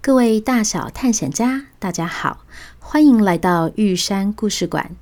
[0.00, 2.44] 各位大小探险家，大家好，
[2.78, 4.92] 欢迎来到玉山故事馆。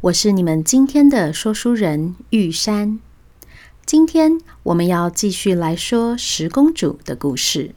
[0.00, 2.98] 我是你们今天的说书人玉山。
[3.84, 7.74] 今天我们要继续来说十公主的故事。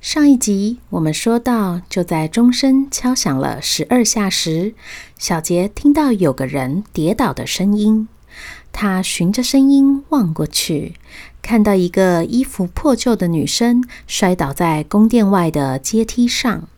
[0.00, 4.74] 上一集我们说到，就在钟声敲响了十二下时，
[5.18, 8.08] 小杰听到有个人跌倒的声音。
[8.70, 10.94] 他循着声音望过去，
[11.48, 16.68] 看到一个衣服破旧的女生摔倒在宫殿外的阶梯上。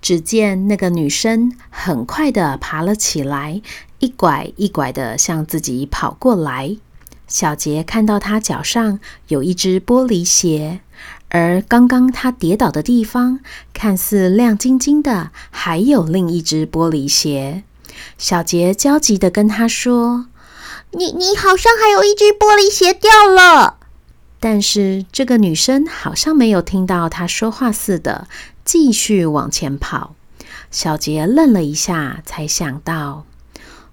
[0.00, 3.60] 只见那个女生很快地爬了起来，
[3.98, 6.78] 一拐一拐地向自己跑过来。
[7.28, 10.80] 小杰看到她脚上有一只玻璃鞋，
[11.28, 13.40] 而刚刚她跌倒的地方
[13.74, 17.64] 看似亮晶晶的，还有另一只玻璃鞋。
[18.16, 20.28] 小杰焦急地跟她说。
[20.92, 23.76] 你你好像还有一只玻璃鞋掉了，
[24.40, 28.26] 但是这个女生好像没有听到她说话似的，
[28.64, 30.14] 继续往前跑。
[30.70, 33.26] 小杰愣了一下，才想到，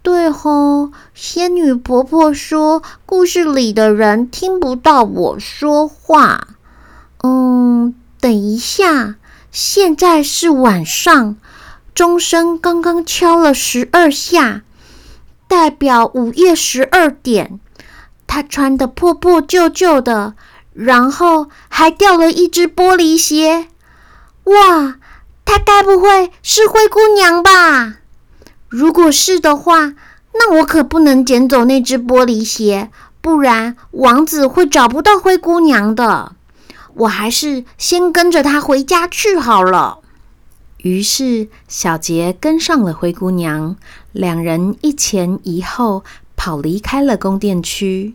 [0.02, 6.48] 对吼，仙女婆婆说故事里的人听不到我说话。
[7.24, 9.16] 嗯，等一下，
[9.52, 11.36] 现在是晚上，
[11.94, 14.62] 钟声刚刚敲了十二下。
[15.48, 17.60] 代表午夜十二点，
[18.38, 20.36] 他穿的破破旧旧的，
[20.76, 23.70] 然后还掉了一只玻璃鞋。
[24.44, 24.98] 哇，
[25.44, 27.96] 他该不会是灰姑娘吧？
[28.70, 29.96] 如果是的话，
[30.36, 36.34] 那我可不能捡走那只玻璃鞋，不然王子会找不到灰姑娘的。
[36.94, 39.98] 我还是先跟着他回家去好了。
[40.84, 43.76] 于是，小杰跟上了灰姑娘，
[44.12, 46.04] 两人一前一后
[46.36, 48.14] 跑离开了宫殿区。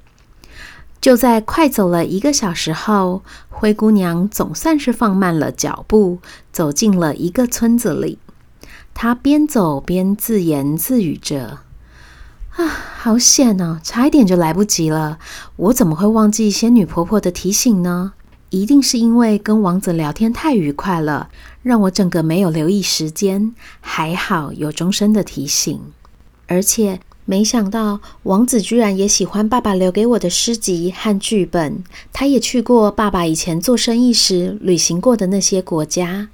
[1.03, 6.21] 就在快走了一个小时后，灰姑娘总算是放慢了脚步，
[6.53, 8.19] 走进了一个村子里。
[8.95, 11.59] 她边走边自言自语着
[12.55, 12.65] ：“啊，
[12.99, 15.19] 好险哦，差一点就来不及了！
[15.57, 18.13] 我怎么会忘记仙女婆婆的提醒呢？”
[18.51, 21.31] 一定是因为跟王子聊天太愉快了，
[21.63, 23.55] 让我整个没有留意时间。
[23.81, 25.81] 还好有钟声的提醒，
[26.47, 31.85] 而且没想到王子居然也喜欢爸爸留给我的诗集和剧本。
[32.13, 36.29] 他也去过爸爸以前做生意时旅行过的那些国家。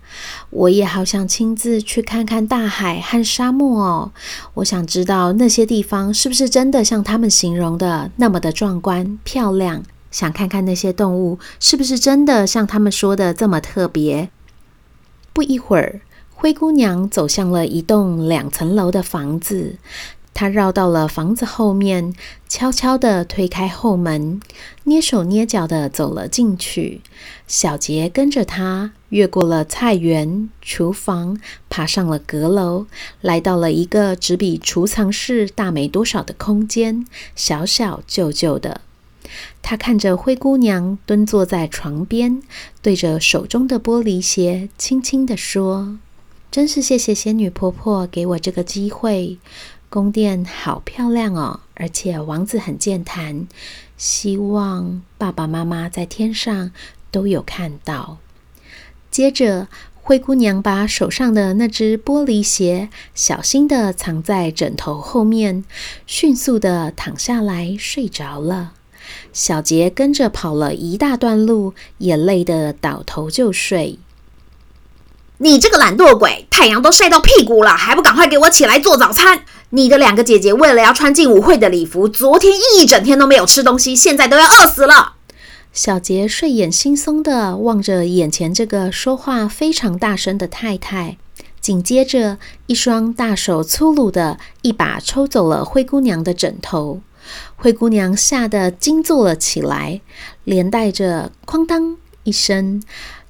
[0.51, 4.13] 我也好想亲自去看看大海和沙漠哦。
[4.55, 9.83] 我想知道那些地方是不是真的像他们形容的那么的壮观漂亮。
[10.11, 14.31] 想看看那些动物是不是真的像他们说的这么特别。
[15.35, 16.01] 不一会儿，
[16.35, 19.77] 灰姑娘走向了一栋两层楼的房子。
[20.39, 22.15] 她绕到了房子后面，
[22.49, 24.41] 悄悄地推开后门，
[24.87, 27.01] 蹑手蹑脚地走了进去。
[27.49, 32.87] 小杰跟着她，越过了菜园、厨房，爬上了阁楼，
[33.21, 37.05] 来到了一个只比储藏室大没多少的空间，
[37.35, 38.83] 小小旧旧的。
[39.61, 42.41] 他看着灰姑娘蹲坐在床边，
[42.81, 45.99] 对着手中的玻璃鞋轻轻地说
[46.53, 49.39] ：“真是谢谢仙女婆婆给我这个机会。
[49.91, 53.47] 宫殿好漂亮哦，而且王子很健谈。
[53.97, 56.71] 希望爸爸妈妈在天上
[57.11, 58.19] 都有看到。”
[59.11, 65.65] 接着，灰姑娘把手上的那只玻璃鞋小心地藏在枕头后面，
[66.07, 68.75] 迅速地躺下来睡着了。
[69.33, 73.99] 小杰跟着跑了一大段路，也累得倒头就睡。
[75.39, 79.45] 你这个懒惰鬼，太阳都晒到屁股了，还不赶快给我起来做早餐？
[79.71, 85.17] 你的两个姐姐为了要穿进舞会的礼服，昨天一整天都没有吃东西，现在都要饿死了。
[85.75, 91.19] 小杰睡眼惺忪地望着眼前这个说话非常大声的太太，
[91.61, 97.03] 紧接着一双大手粗鲁的一把抽走了灰姑娘的枕头。
[97.57, 100.01] 灰姑娘吓得惊坐了起来，
[100.45, 102.83] 连带着“哐当”一声，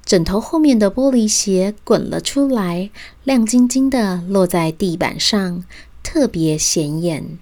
[0.07, 2.91] 枕头后面的玻璃鞋滚了出来，
[3.25, 5.65] 亮晶晶的落在地板上，
[6.03, 7.39] 特别显眼。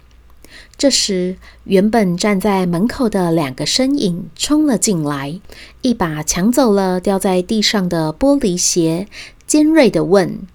[0.79, 5.41] 这时，原本站在门口的两个身影冲了进来，
[5.83, 9.09] 一把抢走了掉在地上的玻璃鞋，
[9.47, 10.47] 尖锐地问：“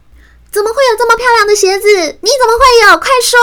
[0.51, 1.87] 怎么会有这么漂亮的鞋子？
[2.21, 2.97] 你怎么会有？
[2.99, 3.39] 快说！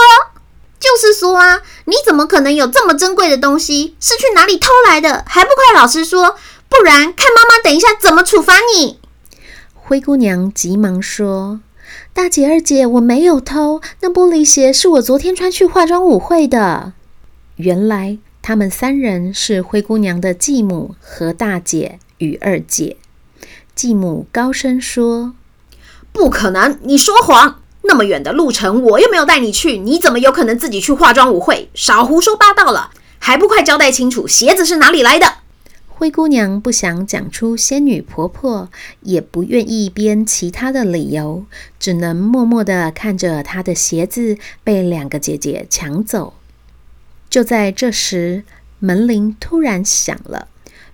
[0.79, 3.97] 就是说啊，你怎么可能有这么珍贵的东西？
[3.99, 5.25] 是去哪里偷来的？
[5.27, 6.37] 还不快老实说，
[6.69, 8.99] 不然看妈妈等一下怎么处罚你！
[9.73, 11.59] 灰姑娘急忙说
[12.21, 16.91] ：“大姐、二姐，我没有偷，那玻璃鞋是我昨天穿去化妆舞会的。”
[17.55, 22.97] 原来他们三人是灰姑娘的继母和大姐与二姐。
[23.73, 25.33] 继母高声说
[26.11, 31.69] ：“不可能，你说谎！”那么远的路程，我又没有带你去，你怎么有可能自己去化妆舞会？
[31.73, 35.35] 少胡说八道了，还不快交代清楚，鞋子是哪里来的？
[35.99, 38.69] 灰姑娘不想讲出仙女婆婆，
[39.01, 41.43] 也不愿意编其他的理由，
[41.77, 46.35] 只能默默地看着她的鞋子被两个姐姐抢走。
[47.29, 48.45] 就在这时，
[48.79, 50.47] 门铃突然响了。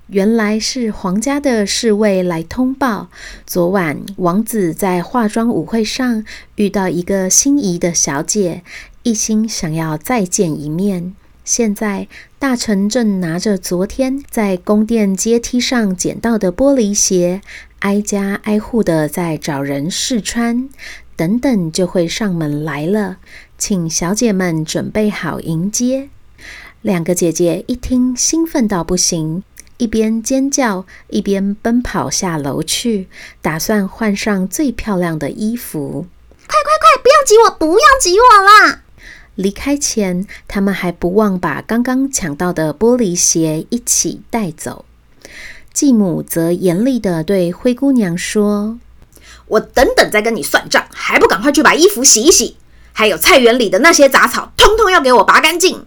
[0.07, 3.11] 原来是皇家的侍卫来通报，
[3.45, 6.25] 昨晚王子在化妆舞会上
[6.55, 8.63] 遇到一个心仪的小姐，
[9.03, 11.13] 一心想要再见一面。
[11.45, 12.07] 现在
[12.39, 17.41] 大臣正拿着昨天在宫殿阶梯上捡到的玻璃鞋，
[17.79, 20.67] 挨家挨户的在找人试穿，
[21.15, 23.17] 等等就会上门来了，
[23.59, 26.09] 请小姐们准备好迎接。
[26.81, 29.43] 两个姐姐一听，兴奋到不行。
[29.77, 33.07] 一边尖叫，一边奔跑下楼去，
[33.41, 36.07] 打算换上最漂亮的衣服。
[36.47, 38.84] 快快快，不要挤我，不要挤我啦！
[39.35, 44.85] 离开前，他们还不忘把刚刚抢到的玻璃鞋一起带走。
[45.73, 48.79] 继母则严厉地对灰姑娘说
[49.47, 52.55] ：“我等等再跟你算账，还不赶快去把衣服洗一洗？
[52.93, 55.85] 还有菜园里的那些杂草，通通要给我拔干净。”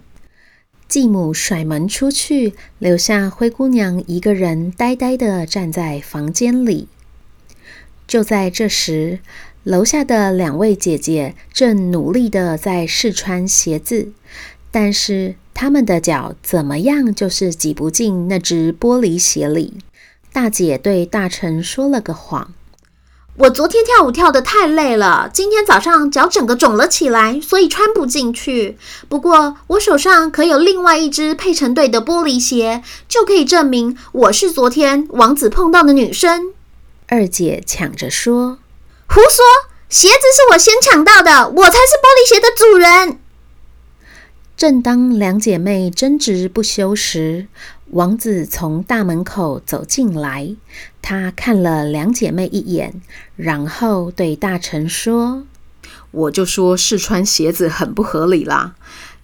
[0.87, 6.87] 继母甩门出去，留下灰姑娘一个人呆呆地站在房间里。
[8.07, 9.19] 就在这时，
[9.69, 14.11] 楼下的两位姐姐正努力的在试穿鞋子，
[14.71, 19.75] 但是她们的脚怎么样就是挤不进那只玻璃鞋里。
[20.33, 22.51] 大姐对大臣说了个谎。
[23.37, 28.75] 我昨天跳舞跳得太累了，今天早上脚整个肿了起来，所以穿不进去。
[29.07, 36.53] 不过我手上可有另外一只配成对的玻璃鞋，就可以证明我是昨天王子碰到的女生。
[37.05, 38.57] 二姐抢着说
[39.09, 39.43] ：“胡说！
[39.89, 43.17] 鞋子是我先抢到的，我才是玻璃鞋的主人。”
[44.55, 47.47] 正当两姐妹争执不休时，
[47.87, 50.55] 王子从大门口走进来，
[51.01, 53.01] 他看了两姐妹一眼，
[53.35, 55.43] 然后对大臣说
[56.11, 58.75] ：“我就说试穿鞋子很不合理啦！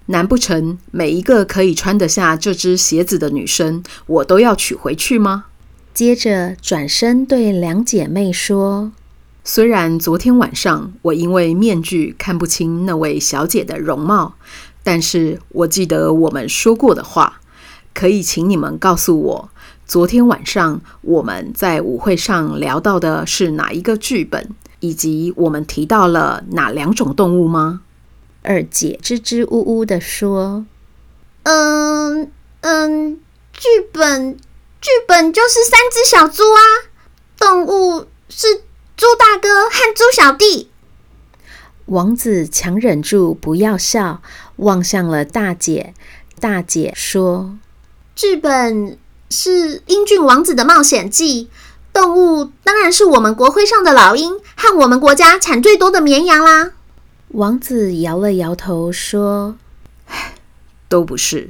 [0.08, 5.46] 难不成每一个可以穿得下这只鞋子的女生，我都要娶回去吗？”
[5.94, 8.92] 接着转身对两姐妹说
[9.46, 14.36] ：“虽然昨天晚上我因为面具看不清那位小姐的容貌，
[14.84, 17.40] 但是我记得我们说过的话。”
[17.94, 19.50] 可以请你们告诉我，
[19.88, 24.50] 昨天晚上我们在舞会上聊到的是哪一个剧本，
[24.82, 27.80] 以及我们提到了哪两种动物吗？
[28.42, 30.66] 二姐支支吾吾地说
[31.44, 33.18] ：“嗯嗯，
[33.54, 34.38] 剧本
[34.82, 36.92] 剧本就是三只小猪啊，
[37.40, 38.64] 动物是
[38.96, 40.70] 猪大哥和猪小弟。”
[41.88, 44.22] 王子强忍住不要笑，
[44.58, 45.94] 望向了大姐。
[46.40, 47.58] 大姐说。
[48.16, 48.98] 剧本
[49.30, 51.46] 是《英俊王子的冒险记》，
[51.94, 56.72] 动物当然是我们国徽上的老鹰和我们国家产最多的绵羊啦。
[57.30, 59.58] 王子摇了摇头说
[60.08, 60.36] ：“唉，
[60.88, 61.50] 都不是。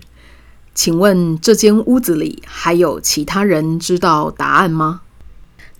[0.73, 5.01] 请问这间屋子里还有其他人知道答案吗？”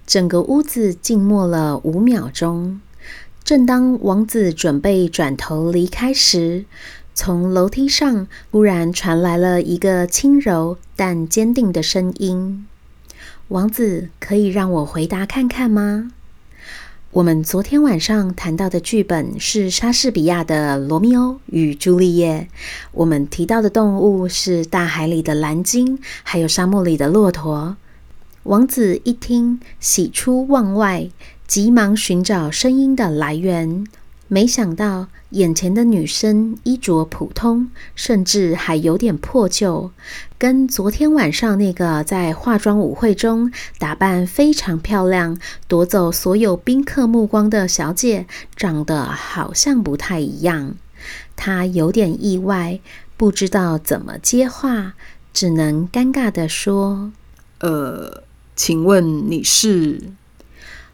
[0.05, 2.79] 整个屋子静默了五秒钟。
[3.43, 6.65] 正当王子准备转头离开时，
[7.13, 12.65] 从楼梯上忽然传来了一个轻柔但坚定的声音
[13.49, 16.11] ：“王子，可以让我回答看看吗？
[17.11, 22.49] 我们昨天晚上谈到的剧本是莎士比亚的《罗密欧与朱丽叶》，
[22.91, 27.77] 我们提到的动物是大海里的蓝鲸，还有沙漠里的骆驼。”
[28.45, 31.09] 王子一听，喜出望外，
[31.47, 33.87] 急忙寻找声音的来源。
[34.27, 39.89] 没想到，眼前的女生衣着普通，甚至还有点破旧，
[40.37, 45.35] 跟昨天晚上那个在化妆舞会中打扮非常漂亮、
[45.67, 50.75] 夺走所有宾客目光的小姐长得好像不太一样。
[51.35, 52.79] 她有点意外，
[53.17, 54.93] 不知道怎么接话，
[55.33, 57.11] 只能尴尬地说
[57.61, 58.23] ：“呃，
[58.55, 60.01] 请问你是？”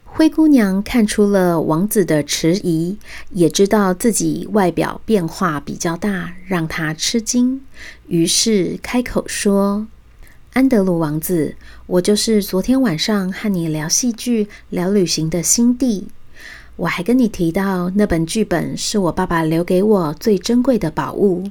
[0.04, 2.98] 灰姑娘看出了王子的迟疑，
[3.30, 7.62] 也知道自己外表变化比较大，让她吃惊，
[8.08, 9.88] 于是开口说
[10.52, 11.56] ：“安德鲁王子，
[11.88, 16.10] 我就是昨天晚上和你聊戏剧、聊旅行的辛蒂。
[16.76, 21.50] 我还跟你提到，那本剧本是我爸爸留给我最珍贵的宝物。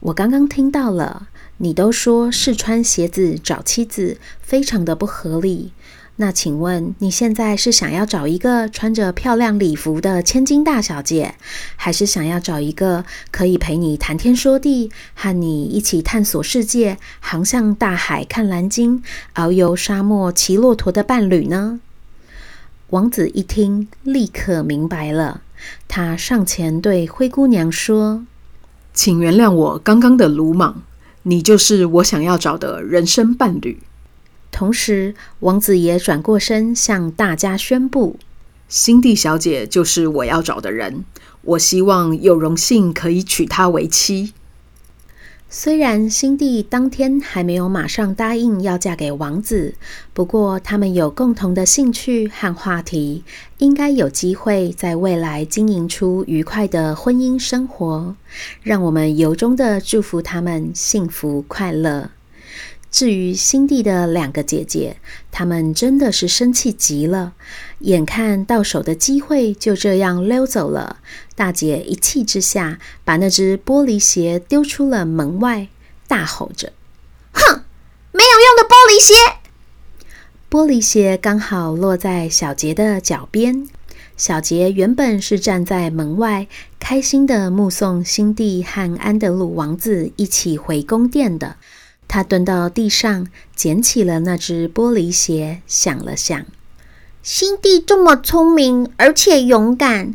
[0.00, 5.72] 我刚刚听到了，你都说试穿鞋子找妻子，非常的不合理。”
[6.16, 11.34] 那请问你现在是想要找一个穿着漂亮礼服的千金大小姐，
[11.74, 19.02] 还是想要找一个可以陪你谈天说地、和你一起探索世界、航向大海看蓝鲸、
[19.34, 21.80] 遨游沙漠骑骆驼的伴侣呢？
[22.90, 25.40] 王子一听，立刻明白了。
[25.88, 28.26] 他上前对灰姑娘说
[28.92, 30.82] ：“请原谅我刚刚的鲁莽，
[31.24, 33.80] 你就是我想要找的人生伴侣。”
[34.50, 38.18] 同时，王子也转过身向大家宣布
[38.68, 41.04] ：“辛蒂小姐就是我要找的人，
[41.42, 44.34] 我希望有荣幸可以娶她为妻。”
[45.54, 49.74] 虽然新帝当天还没有马上答应要嫁给王子，
[50.14, 53.22] 不过他们有共同的兴趣和话题，
[53.58, 58.16] 应该有机会在未来经营出愉快的婚姻生活。
[58.62, 62.08] 让我们由衷的祝福他们幸福快乐。
[62.92, 64.98] 至于辛蒂的两个姐姐，
[65.32, 67.32] 她们真的是生气极了，
[67.78, 70.98] 眼看到手的机会就这样溜走了。
[71.34, 75.68] 大姐一气之下，把那只玻璃鞋丢出了门外，
[76.06, 76.74] 大吼着
[77.32, 77.62] ：“哼，
[78.12, 79.14] 没有用的玻璃鞋！”
[80.50, 83.66] 玻璃鞋刚好落在小杰的脚边。
[84.18, 86.46] 小杰原本是站在门外，
[86.78, 91.56] 开心地目送辛蒂和安德鲁王子一起回宫殿的。
[92.14, 93.26] 他蹲到地上，
[93.56, 96.44] 捡起了那只玻璃鞋，想了想：
[97.22, 100.14] 辛蒂这么聪明，而且勇敢，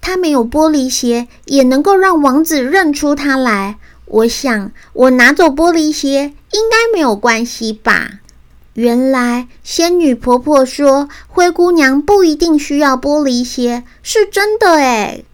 [0.00, 3.76] 她没有玻璃鞋也能够让王子认出她来。
[4.06, 8.20] 我想，我拿走玻璃鞋应该没有关系吧？
[8.72, 15.26] 原来仙女婆婆说灰姑娘不一定需要玻璃鞋，是真的诶。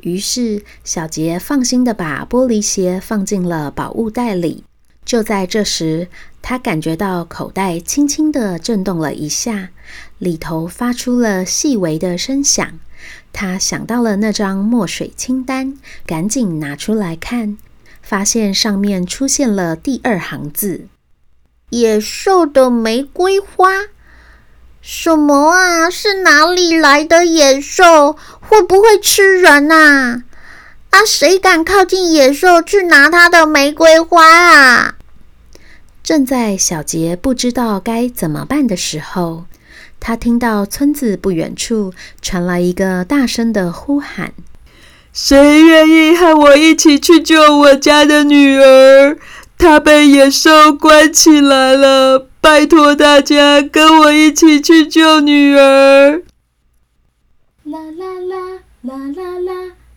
[0.00, 4.64] 于是小杰放心的把玻璃鞋放进了宝物袋里。
[5.04, 6.08] 就在这时，
[6.40, 9.70] 他感觉到口袋轻轻地震动了一下，
[10.18, 12.78] 里头发出了细微的声响。
[13.32, 15.74] 他想到了那张墨水清单，
[16.06, 17.58] 赶紧拿出来看，
[18.00, 20.86] 发现上面出现了第二行字
[21.70, 23.70] ：“野兽的玫瑰花。”
[24.80, 25.90] 什么啊？
[25.90, 28.16] 是哪里来的野兽？
[28.40, 30.22] 会不会吃人啊？
[30.94, 31.04] 啊！
[31.04, 34.94] 谁敢靠近野兽去拿它的玫瑰花啊？
[36.04, 39.46] 正在小杰不知道该怎么办的时候，
[39.98, 44.34] 他听到村子不远处传来一个大声的呼喊
[45.12, 49.18] ：“谁愿意和我一起去救我家的女儿？
[49.58, 52.28] 她被野兽关起来了！
[52.40, 56.22] 拜托大家跟我一起去救女儿！”
[57.64, 58.36] 啦啦啦
[58.82, 59.73] 啦啦啦。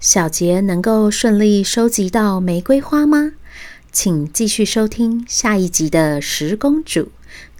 [0.00, 3.32] 小杰能够顺利收集到玫瑰花吗？
[3.92, 7.00] 请继续收听下一集的《十公主》。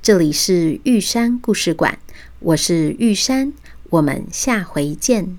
[0.01, 1.99] 这里是玉山故事馆，
[2.39, 3.53] 我是玉山，
[3.91, 5.39] 我们下回见。